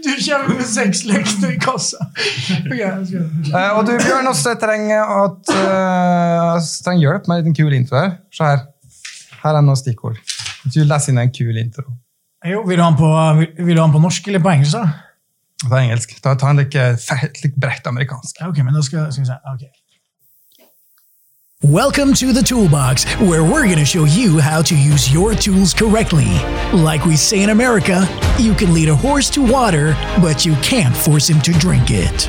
[0.01, 2.05] Du kommer med sexlekter i kassa.
[2.61, 2.91] Okay, uh,
[3.51, 7.97] Eh, og du, Bjørn, også trenger, at, uh, trenger hjelp med en liten kul intro
[7.99, 8.13] her.
[8.35, 8.63] Se her.
[9.41, 10.19] Her er noen stikkord.
[10.69, 11.87] Du leser inn en kul intro.
[12.45, 14.53] Jo, vil du ha den på, vil, vil du ha den på norsk eller på
[14.53, 14.77] engelsk?
[14.77, 15.67] da?
[15.67, 16.15] På engelsk.
[16.23, 16.77] Ta, ta en litt,
[17.43, 18.43] litt bredt amerikansk.
[18.47, 19.39] Ok, men da skal, skal vi se.
[19.55, 19.80] Ok.
[21.69, 25.75] Welcome to the Toolbox, where we're going to show you how to use your tools
[25.75, 26.25] correctly.
[26.73, 28.01] Like we say in America,
[28.39, 29.93] you can lead a horse to water,
[30.23, 32.25] but you can't force him to drink it.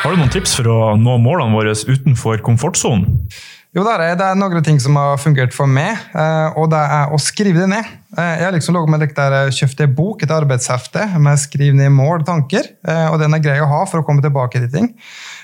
[0.00, 3.28] Har du noen tips for å nå målene våre utenfor komfortsonen?
[3.76, 6.78] Jo, det er, det er noen ting som har fungert for meg, eh, og det
[6.80, 7.90] er å skrive det ned.
[8.16, 11.74] Eh, Jeg har liksom meg litt der, eh, kjøpt en bok, et arbeidshefte, med skriv
[11.92, 12.64] mål og tanker,
[13.12, 14.94] og den er grei å ha for å komme tilbake til ting.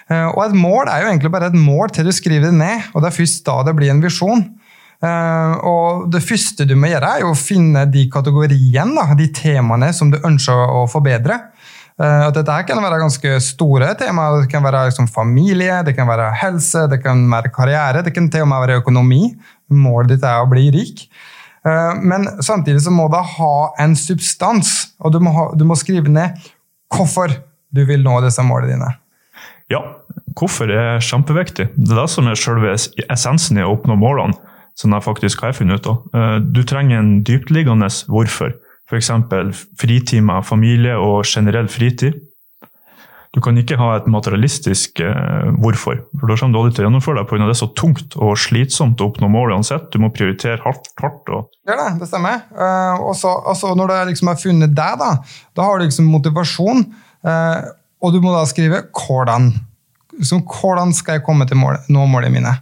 [0.08, 3.02] Og et mål er jo egentlig bare et mål til du skriver det ned, og
[3.02, 4.42] det er først da det blir en visjon.
[5.02, 10.10] Og det første du må gjøre, er jo å finne de kategoriene, de temaene som
[10.10, 11.51] du ønsker å forbedre.
[12.00, 14.42] Eh, At dette kan være ganske store temaer.
[14.44, 18.30] Det kan være liksom familie, det kan være helse, det kan være karriere, det kan
[18.32, 19.34] til og med være økonomi.
[19.70, 21.06] Målet ditt er å bli rik.
[21.66, 25.76] Eh, Men samtidig så må det ha en substans, og du må, ha, du må
[25.76, 26.38] skrive ned
[26.92, 27.32] hvorfor
[27.72, 28.90] du vil nå disse målene dine.
[29.70, 29.78] Ja,
[30.36, 31.70] hvorfor er kjempeviktig.
[31.76, 32.74] Det er det som er selve
[33.08, 34.34] essensen i å oppnå målene,
[34.76, 36.02] som jeg faktisk har funnet ut av.
[36.14, 38.52] Eh, Du trenger en dyptliggende hvorfor.
[38.90, 39.10] F.eks.
[39.80, 42.18] fritimer, familie og generell fritid.
[43.32, 46.88] Du kan ikke ha et materialistisk eh, hvorfor, for da kommer du aldri til å
[46.90, 47.22] gjennomføre det.
[47.24, 49.86] Av det er så tungt og slitsomt å oppnå mål uansett.
[49.94, 50.90] Du må prioritere hardt.
[51.00, 52.42] hardt og ja, det, det stemmer.
[52.52, 55.14] Uh, og så altså, når du liksom har funnet deg, da,
[55.56, 56.84] da har du liksom motivasjon,
[57.22, 57.70] Uh,
[58.02, 59.52] og du må da skrive 'hvordan'.
[60.18, 62.52] Liksom, hvordan skal jeg komme til mål, nå målene mine?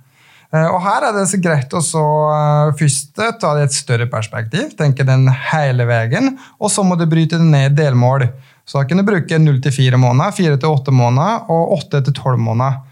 [0.50, 3.68] Eh, og her er det så greit å så eh, først eh, ta det i
[3.68, 7.76] et større perspektiv, tenke den hele veien, og så må du bryte det ned i
[7.84, 8.26] delmål.
[8.66, 12.02] Så da kan du bruke 0 til 4 måneder, 4 til 8 måneder og 8
[12.06, 12.86] til 12 måneder.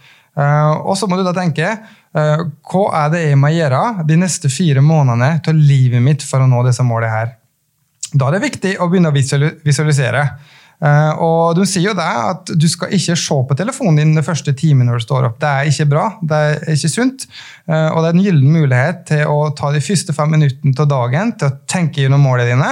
[0.86, 1.66] Og så må du da tenke
[2.14, 6.48] hva er det jeg må gjøre de neste fire månedene til livet mitt for å
[6.50, 7.32] nå disse målene her.
[8.10, 10.24] Da er det viktig å begynne å visuali- visualisere.
[10.78, 14.26] Eh, og De sier jo det at du skal ikke se på telefonen din den
[14.26, 15.38] første timen når du står opp.
[15.42, 17.26] Det er ikke bra, det er ikke sunt.
[17.66, 20.90] Eh, og det er en gyllen mulighet til å ta de første fem minuttene av
[20.92, 22.70] dagen til å tenke gjennom målene dine.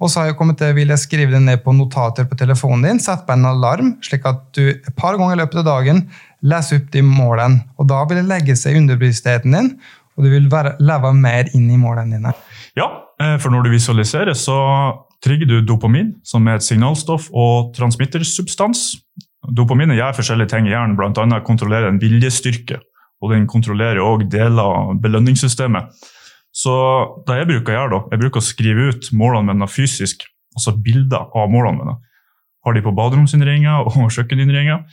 [0.00, 2.90] Og så har jeg kommet til vil jeg skrive det ned på notater på telefonen
[2.90, 3.02] din.
[3.02, 6.04] Sett på en alarm, slik at du et par ganger i løpet av dagen
[6.46, 7.64] leser opp de målene.
[7.80, 9.72] Og da vil det legge seg i underbevisstheten din,
[10.16, 12.36] og du vil leve mer inn i målene dine.
[12.76, 12.88] Ja,
[13.20, 14.56] eh, for når du visualiserer, så
[15.26, 18.88] trigger du dopamin, som er et signalstoff og transmittersubstans.
[19.56, 21.40] Dopamin gjør forskjellige ting i hjernen, bl.a.
[21.46, 22.80] kontrollerer en viljestyrke.
[23.24, 25.92] Og den kontrollerer òg deler av belønningssystemet.
[26.56, 26.72] Så
[27.28, 30.24] det jeg bruker å gjøre, da, jeg bruker å skrive ut målene mine fysisk,
[30.56, 31.96] altså bilder av målene mine.
[32.66, 34.86] Har de på baderomsinnringer og kjøkkeninnringer.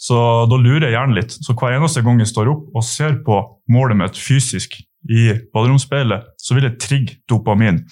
[0.00, 0.16] Så
[0.50, 1.34] da lurer jeg hjernen litt.
[1.34, 3.38] Så hver eneste gang jeg står opp og ser på
[3.70, 4.78] målet mitt fysisk
[5.10, 7.82] i baderomsspeilet, så vil jeg trigge dopamin.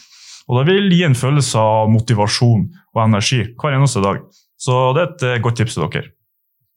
[0.50, 4.18] Og det vil gi en følelse av motivasjon og energi hver eneste dag.
[4.59, 6.11] Så det er et eh, godt tips til dere.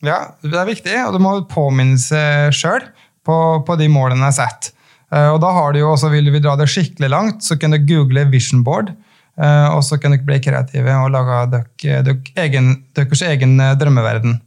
[0.05, 2.83] Ja, det er viktig, og du må påminne seg sjøl
[3.25, 4.71] på, på de målene jeg har sett.
[5.13, 7.73] Eh, Og da har du jo også, Vil vi dra det skikkelig langt, så kan
[7.73, 8.93] du google vision board.
[9.35, 11.67] Eh, og så kan dere bli kreative og lage deres
[12.05, 14.37] dere egen, egen eh, drømmeverden.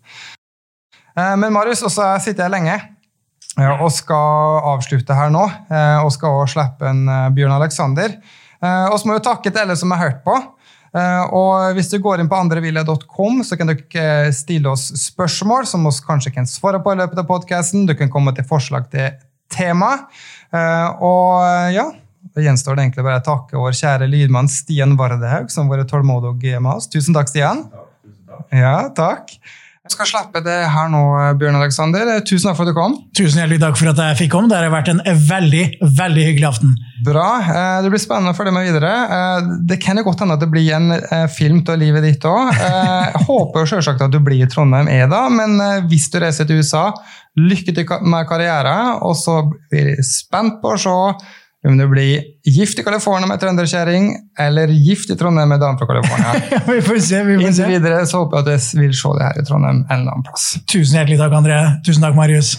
[1.18, 2.76] Eh, men Marius, også sitter jeg lenge
[3.58, 5.44] eh, og skal avslutte her nå.
[5.68, 8.14] eh, Og skal også slippe en eh, Bjørn Alexander.
[8.62, 10.34] Eh, Og så må vi takke til alle som har hørt på.
[10.94, 15.84] Eh, Og hvis du går inn på andreville.com, så kan dere stille oss spørsmål som
[15.84, 17.86] vi kanskje kan svare på i løpet av podkasten.
[17.86, 19.10] Du kan komme til forslag til
[19.50, 20.06] tema.
[20.52, 21.86] Eh, Og ja,
[22.34, 25.90] da gjenstår det egentlig bare å takke vår kjære lydmann Stian Vardehaug, som har vært
[25.92, 26.88] tålmodig med oss.
[26.88, 27.64] Tusen takk, Stian.
[27.72, 28.44] Ja, tusen takk.
[28.52, 29.38] Ja, takk.
[29.88, 30.98] Jeg skal slippe det her nå,
[31.40, 32.10] Bjørn Alexander.
[32.28, 32.96] Tusen takk for at du kom.
[33.16, 34.50] Tusen hjertelig takk for at jeg fikk komme.
[34.50, 35.62] Det har vært en veldig,
[35.96, 36.74] veldig hyggelig aften.
[37.06, 37.24] Bra.
[37.40, 38.90] Eh, Det blir spennende å følge med videre.
[39.16, 42.26] Eh, Det kan jo godt hende at det blir en eh, film av livet ditt
[42.28, 42.52] òg.
[42.60, 46.60] Jeg håper selvsagt at du blir i Trondheim, EDA, men eh, hvis du reiser til
[46.60, 46.90] USA,
[47.40, 48.76] lykke til med karriere.
[49.08, 49.40] Og så
[49.72, 50.98] blir jeg spent på å se
[51.66, 55.86] om du blir gift i California med trønderkjerring, eller gift i Trondheim med dame fra
[55.90, 56.34] California.
[56.74, 57.22] vi får se.
[57.26, 57.70] vi får Inntil se.
[57.72, 60.26] videre så håper jeg at du vil se det her i Trondheim en eller annen
[60.28, 60.46] plass.
[60.70, 61.58] Tusen hjertelig takk, André.
[61.86, 62.54] Tusen takk, Marius.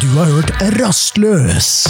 [0.00, 1.86] Du har hørt Rastløs.